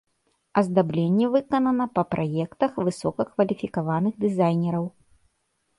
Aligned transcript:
Аздабленне 0.61 1.25
выканана 1.35 1.87
па 1.97 2.03
праектах 2.15 2.71
высокакваліфікаваных 2.89 4.13
дызайнераў. 4.27 4.85